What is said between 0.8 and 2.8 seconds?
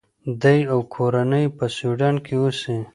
کورنۍ یې په سویډن کې اوسي.